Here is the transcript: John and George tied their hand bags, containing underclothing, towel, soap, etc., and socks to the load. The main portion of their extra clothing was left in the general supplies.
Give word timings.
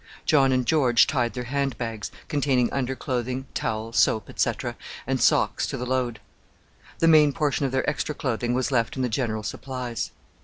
John 0.25 0.51
and 0.51 0.65
George 0.65 1.05
tied 1.05 1.33
their 1.35 1.43
hand 1.43 1.77
bags, 1.77 2.09
containing 2.27 2.73
underclothing, 2.73 3.45
towel, 3.53 3.93
soap, 3.93 4.31
etc., 4.31 4.75
and 5.05 5.21
socks 5.21 5.67
to 5.67 5.77
the 5.77 5.85
load. 5.85 6.19
The 6.97 7.07
main 7.07 7.33
portion 7.33 7.67
of 7.67 7.71
their 7.71 7.87
extra 7.87 8.15
clothing 8.15 8.55
was 8.55 8.71
left 8.71 8.95
in 8.95 9.03
the 9.03 9.09
general 9.09 9.43
supplies. 9.43 10.09